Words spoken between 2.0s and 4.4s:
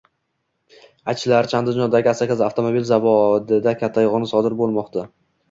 Asaka avtomobil zavodida katta yong'in